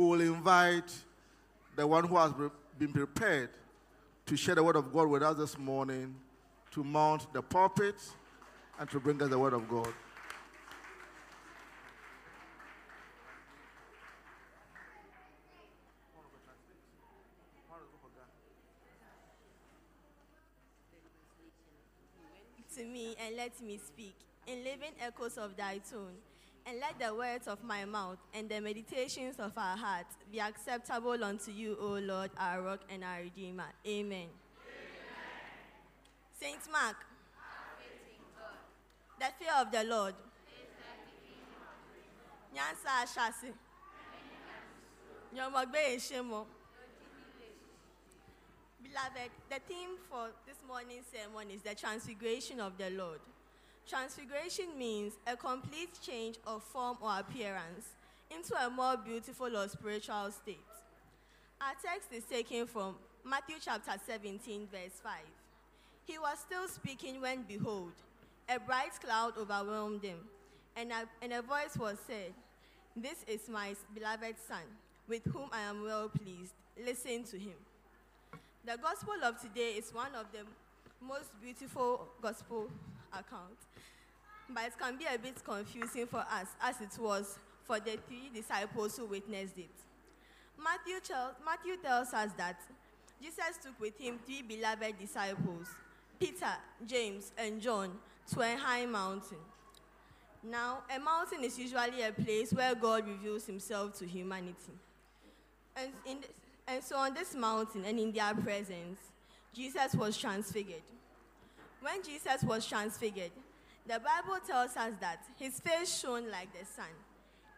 [0.00, 0.90] we will invite
[1.76, 2.32] the one who has
[2.78, 3.50] been prepared
[4.24, 6.14] to share the word of God with us this morning
[6.70, 7.96] to mount the pulpit
[8.78, 9.92] and to bring us the word of God.
[22.74, 24.14] to me and let me speak
[24.46, 26.14] in living echoes of thy tone.
[26.70, 31.24] And let the words of my mouth and the meditations of our hearts be acceptable
[31.24, 33.64] unto you, O Lord, our rock and our redeemer.
[33.84, 34.06] Amen.
[34.06, 34.28] Amen.
[36.40, 36.94] Saint Mark.
[39.18, 40.14] The fear of the Lord.
[42.54, 43.52] Nyansa ashasi.
[45.34, 46.46] Eshemo.
[48.80, 53.18] Beloved, the theme for this morning's sermon is the transfiguration of the Lord.
[53.90, 57.88] Transfiguration means a complete change of form or appearance
[58.30, 60.60] into a more beautiful or spiritual state.
[61.60, 65.12] Our text is taken from Matthew chapter 17, verse 5.
[66.04, 67.90] He was still speaking when, behold,
[68.48, 70.18] a bright cloud overwhelmed him,
[70.76, 72.32] and a, and a voice was said,
[72.94, 74.62] This is my beloved Son,
[75.08, 76.52] with whom I am well pleased.
[76.80, 77.58] Listen to him.
[78.64, 80.46] The gospel of today is one of the
[81.04, 82.68] most beautiful gospel
[83.12, 83.66] accounts,
[84.48, 88.30] but it can be a bit confusing for us as it was for the three
[88.34, 89.70] disciples who witnessed it.
[90.62, 91.00] Matthew,
[91.44, 92.60] Matthew tells us that
[93.22, 95.68] Jesus took with him three beloved disciples,
[96.18, 96.52] Peter,
[96.86, 97.90] James, and John,
[98.32, 99.38] to a high mountain.
[100.42, 104.72] Now, a mountain is usually a place where God reveals himself to humanity.
[105.76, 106.18] And in
[106.66, 109.00] and so on this mountain and in their presence,
[109.52, 110.82] Jesus was transfigured.
[111.80, 113.30] When Jesus was transfigured,
[113.86, 116.92] the Bible tells us that his face shone like the sun,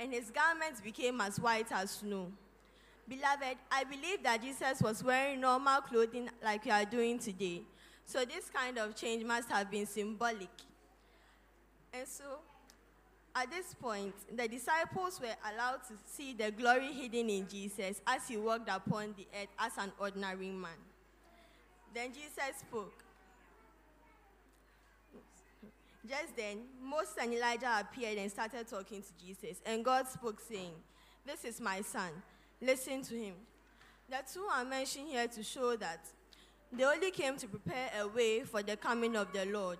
[0.00, 2.32] and his garments became as white as snow.
[3.08, 7.62] Beloved, I believe that Jesus was wearing normal clothing like we are doing today.
[8.04, 10.50] So this kind of change must have been symbolic.
[11.92, 12.24] And so
[13.34, 18.28] at this point, the disciples were allowed to see the glory hidden in Jesus as
[18.28, 20.70] he walked upon the earth as an ordinary man.
[21.94, 23.04] Then Jesus spoke.
[26.06, 30.72] Just then, Moses and Elijah appeared and started talking to Jesus, and God spoke, saying,
[31.26, 32.10] This is my son,
[32.60, 33.34] listen to him.
[34.08, 36.06] The two are mentioned here to show that
[36.72, 39.78] they only came to prepare a way for the coming of the Lord.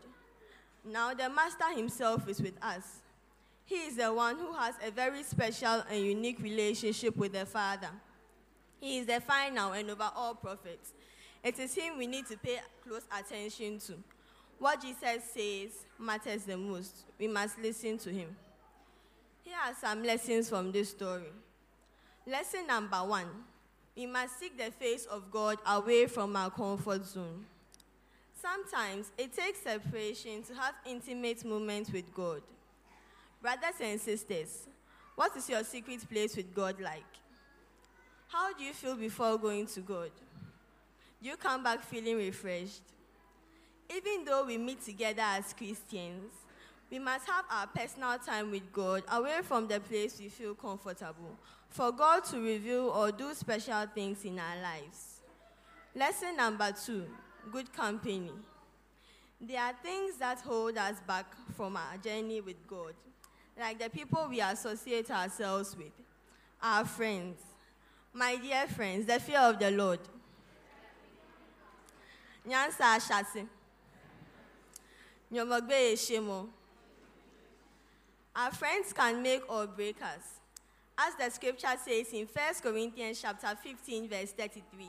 [0.84, 3.00] Now, the Master himself is with us
[3.68, 7.90] he is the one who has a very special and unique relationship with the Father.
[8.80, 10.94] He is the final and over all prophets.
[11.44, 13.92] It is him we need to pay close attention to.
[14.58, 17.04] What Jesus says matters the most.
[17.18, 18.34] We must listen to him.
[19.44, 21.32] Here are some lessons from this story.
[22.26, 23.28] Lesson number one
[23.98, 27.44] we must seek the face of God away from our comfort zone.
[28.40, 32.40] Sometimes it takes separation to have intimate moments with God.
[33.42, 34.68] Brothers and sisters,
[35.16, 37.02] what is your secret place with God like?
[38.28, 40.12] How do you feel before going to God?
[41.20, 42.82] Do you come back feeling refreshed?
[43.90, 46.32] Even though we meet together as Christians,
[46.90, 51.36] we must have our personal time with God away from the place we feel comfortable
[51.68, 55.20] for God to reveal or do special things in our lives.
[55.94, 57.04] Lesson number two
[57.52, 58.30] good company.
[59.40, 61.26] There are things that hold us back
[61.56, 62.94] from our journey with God
[63.58, 65.92] like the people we associate ourselves with,
[66.62, 67.38] our friends.
[68.12, 70.00] My dear friends, the fear of the Lord.
[72.46, 73.46] Nyansa ashase.
[78.34, 80.40] Our friends can make or break us.
[80.96, 84.86] As the scripture says in 1 Corinthians chapter 15, verse 33,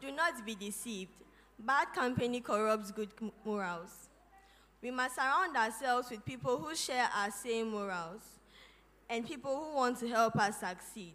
[0.00, 1.10] do not be deceived.
[1.58, 3.10] Bad company corrupts good
[3.44, 4.08] morals.
[4.82, 8.22] We must surround ourselves with people who share our same morals
[9.08, 11.14] and people who want to help us succeed.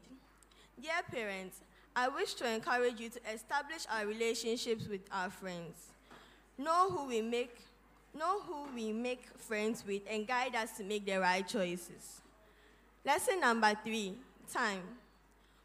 [0.82, 1.62] Dear parents,
[1.96, 5.92] I wish to encourage you to establish our relationships with our friends.
[6.58, 7.56] Know who we make,
[8.18, 12.22] know who we make friends with and guide us to make the right choices.
[13.06, 14.14] Lesson number three,
[14.52, 14.82] time.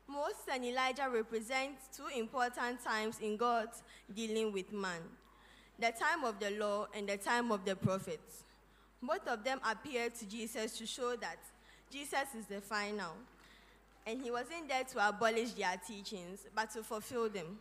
[0.08, 3.82] Moses and Elijah represent two important times in God's
[4.14, 5.00] dealing with man
[5.78, 8.44] the time of the law and the time of the prophets.
[9.02, 11.38] Both of them appeared to Jesus to show that
[11.90, 13.12] Jesus is the final.
[14.06, 17.58] And he wasn't there to abolish their teachings, but to fulfill them.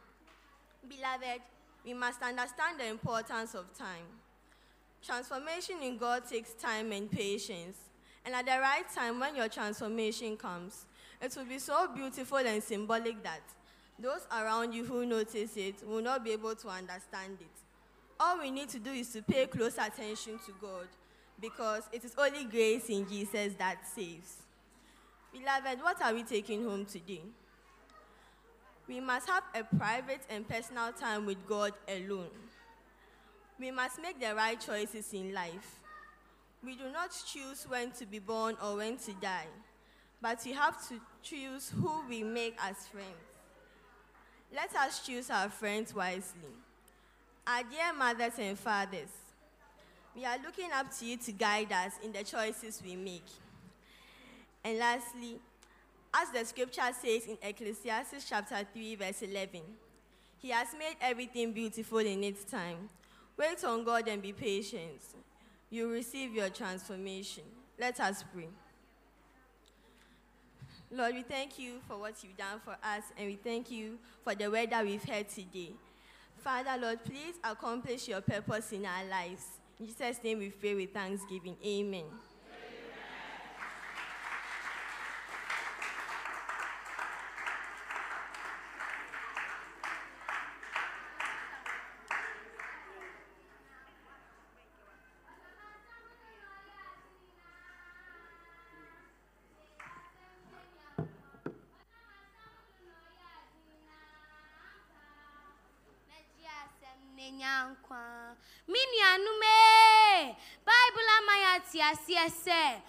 [0.87, 1.41] Beloved,
[1.83, 4.05] we must understand the importance of time.
[5.05, 7.77] Transformation in God takes time and patience.
[8.25, 10.85] And at the right time, when your transformation comes,
[11.21, 13.41] It will be so beautiful and symbolic that
[13.97, 17.47] those around you who notice it will not be able to understand it.
[18.19, 20.87] All we need to do is to pay close attention to God
[21.41, 24.37] because it is only grace in Jesus that saves.
[25.33, 27.21] Beloved, what are we taking home today?
[28.87, 32.29] We must have a private and personal time with God alone.
[33.59, 35.79] We must make the right choices in life.
[36.63, 39.47] We do not choose when to be born or when to die,
[40.21, 43.07] but we have to choose who we make as friends.
[44.53, 46.55] Let us choose our friends wisely.
[47.47, 49.09] Our dear mothers and fathers,
[50.15, 53.25] we are looking up to you to guide us in the choices we make.
[54.63, 55.39] And lastly,
[56.13, 59.61] as the scripture says in Ecclesiastes chapter 3, verse 11,
[60.41, 62.89] He has made everything beautiful in its time.
[63.37, 65.01] Wait on God and be patient.
[65.69, 67.43] You receive your transformation.
[67.77, 68.47] Let us pray.
[70.91, 74.35] Lord, we thank you for what you've done for us, and we thank you for
[74.35, 75.71] the word that we've heard today.
[76.37, 79.45] Father, Lord, please accomplish your purpose in our lives.
[79.79, 81.57] In Jesus' name we pray with thanksgiving.
[81.65, 82.05] Amen.
[107.35, 108.35] Asɛm n'anya nkwa.
[108.67, 110.35] Me nuanom ee,
[110.65, 112.81] Bible ama yɛate aseɛ sɛ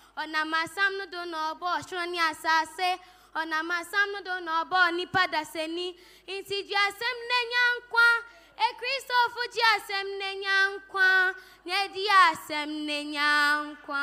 [0.99, 2.99] no do na ɔbɔɔ ɔsoro ne asase
[3.35, 5.95] ɔnam asam no do na ɔbɔɔ nnipa dasani
[6.29, 8.09] nti gye asɛm n'anya nkwa
[8.67, 11.35] ekristofo gye asɛm n'anya nkwa
[11.65, 13.29] na adi asɛm n'anya
[13.67, 14.03] nkwa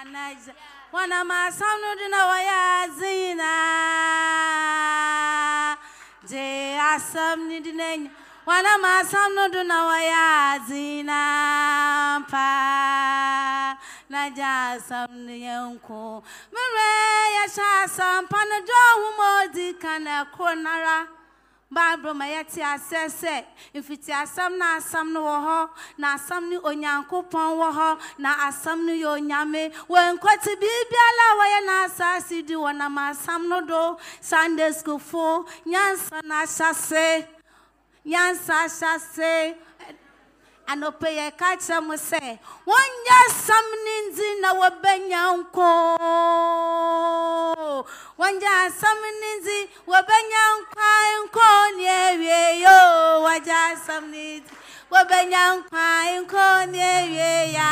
[0.00, 0.54] Anaja.
[0.92, 3.52] Wana masamnu dina waya zina.
[6.24, 8.10] Je asam ni dinenya.
[8.48, 13.76] Wana masamnu dina waya zina pa.
[14.08, 16.22] Naja asam ni yanko.
[16.50, 21.06] Mire ya sha asam pana jo humodi kana konara.
[21.70, 25.68] Bible ma yɛte asɛ sɛ mfiti asɛm na asɛm no wɔ
[25.98, 31.60] na asɛm no onyankopɔn wɔ hɔ na asɛm no yɛ onyame wɔnkɔte biribiara a wɔyɛ
[31.68, 37.37] n'asase di wɔnam asɛm no do sunday school fo nyansa na ahyɛ
[38.10, 39.32] nyansa ahyɛ se
[40.70, 42.22] anɔpɛ yɛ ka kyerɛ mo sɛ
[42.68, 45.68] wɔnyɛ sɛm ne nti na wɔbɛnya nko
[49.20, 49.58] ne nti
[49.90, 52.78] wɔbɛnya nkwan nko ne awie yo.
[53.24, 54.54] Wɔnyɛ asɛm ne nti
[56.22, 57.70] nko ne awie ya.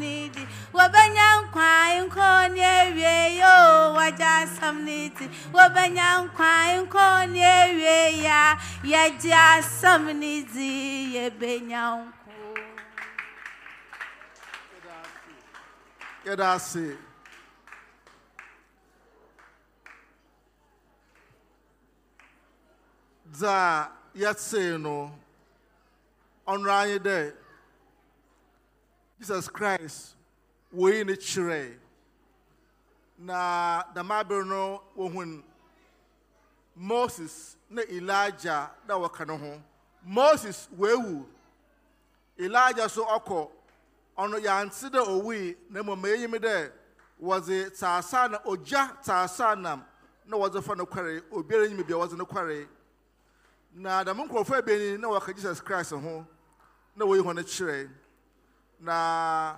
[0.00, 0.42] Ne nti
[0.74, 3.54] wɔbɛnya nkwan nko ne awie yo
[3.96, 5.24] wɔnyɛ asɛm ne nti
[5.54, 8.40] wɔbɛnya nkwan nko ne awie ya
[8.92, 10.68] yɛgye asɛm ne nti
[11.14, 12.34] yɛbɛnya nko.
[16.26, 16.86] yɛda ase
[23.32, 23.90] dza
[24.22, 24.96] yɛtee no
[26.48, 27.18] ɔnora anyị dɛ
[29.20, 30.14] jesus christ
[30.74, 31.78] woyi ne kyerɛ.
[33.18, 35.42] Na dɛm abere no wohun
[36.76, 39.62] moses ne elijah na wɔka ne ho.
[40.04, 41.24] Moses weewu
[42.38, 43.50] elijah so ɔkɔ.
[44.18, 46.72] Ɔno yɛante dɛ owui na mmom ɛyɛyim dɛ
[47.22, 49.84] wɔdze tsaasa na ogya tsaasa nam
[50.26, 51.20] na wɔdze fa no kware.
[51.32, 52.66] Obiara nyim bia wɔdze no kware.
[53.74, 56.26] Na dɛm nkurɔfoɔ ebien na wɔka jesus christ ho
[56.96, 57.90] na wɔyi hɔn kyerɛ.
[58.80, 59.56] Na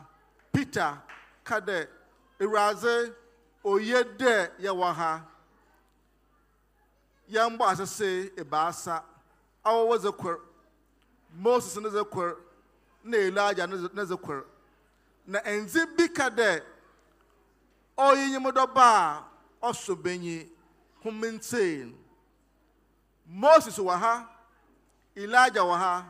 [0.56, 0.98] peter
[1.44, 1.86] ka dɛ
[2.40, 3.12] ewuradze
[3.64, 5.22] oye dɛ yɛwɔ ha.
[7.30, 9.02] Yɛmbɔ asese ebaasa.
[9.64, 10.40] A wɔwɔ dze kor
[11.34, 12.36] moses ne dze kor
[13.04, 14.44] na elijah ne dze- kor
[15.26, 16.62] na ndze bi ka dɛ
[17.98, 19.24] ɔyinyim dɔba a
[19.62, 20.48] ɔso benyi
[21.04, 21.92] homentsee
[23.26, 24.26] moses wɔ ha
[25.16, 26.04] elijah wɔ ha.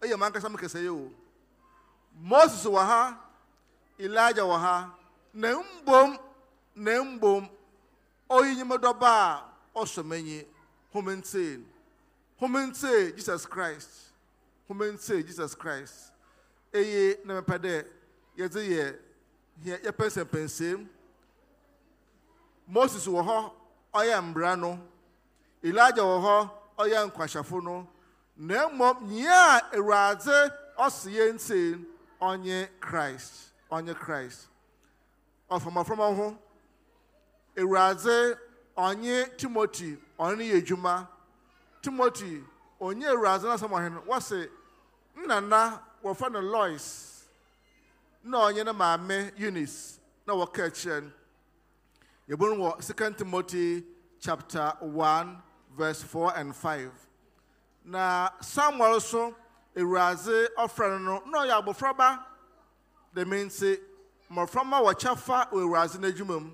[0.00, 1.10] Ɛyɛ mankasa me kɛsɛ yi o.
[2.18, 3.18] Moses wɔ ha
[3.98, 4.94] elijah wɔ ha.
[5.32, 6.18] Na mbom
[6.74, 7.48] na mbom
[8.30, 10.46] ɔyinyim dɔba a ɔso menyi
[10.94, 11.62] homentsee.
[12.40, 13.90] Homentsee jesus christ.
[14.68, 16.12] Homentsee jesus christ.
[16.74, 17.86] Eye na mepɛ dɛ
[18.38, 18.98] yɛdze yɛ
[19.64, 20.88] yɛ yɛpɛnsɛmpɛnsɛm
[22.66, 23.52] moses wɔ hɔ
[23.94, 24.80] ɔyɛ mbra no.
[25.62, 27.88] Elijah wɔ hɔ ɔyɛ nkwahyɛfo no.
[28.36, 31.84] Na mmom nyia a awuradze ɔse yɛ nsee
[32.20, 33.52] ɔnye christ.
[33.70, 34.46] Ɔnye christ.
[35.50, 36.38] Oh, Ɔfamafama ho
[37.56, 38.38] ewuradze
[38.76, 41.08] ɔnye timoti onye adwuma
[41.82, 42.44] timoti
[42.80, 44.48] onye ewuradze n'asɛm ɔhen no wɔse
[45.16, 47.24] nnana wɔfa no lois.
[48.22, 49.98] Na ɔnye ne maame eunice.
[50.26, 51.12] Na wɔka akyerɛ
[52.28, 53.84] no second timothy
[54.20, 55.42] chapter 1
[55.76, 56.90] verse 4 and 5
[57.84, 59.34] na samuel so
[59.76, 62.26] ewuradze ɔfrɛ no no na ɔyɛ
[63.16, 63.70] dɛm nti
[64.30, 66.50] mmɔframma wɔkyɛ fa ewuradze n'adwuma mu.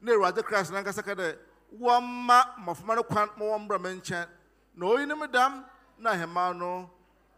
[0.00, 1.36] Na ewuradze christ n'ankasa ka dɛ
[1.80, 4.26] wɔmma mmɔframma no kwan ma wɔn mbra nkyɛn.
[4.74, 5.64] Na oyi ne mu dam
[5.98, 6.90] na ahemmaa no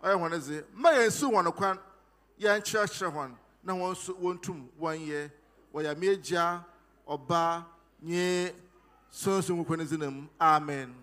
[0.02, 1.78] ɔyɛ wɔn dze mma yɛn nsu wɔn kwan
[2.40, 5.30] yɛn kyerɛkyerɛ wɔn na wɔn nso wɔntum wɔn yɛ.
[5.74, 6.64] Wɔyɛ meegya
[7.06, 7.64] ɔba
[8.00, 8.52] nye
[9.10, 10.94] sonson ne dzi nam amen.